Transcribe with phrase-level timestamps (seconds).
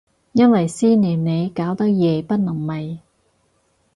[0.31, 3.01] 因為思念你搞到夜不能寐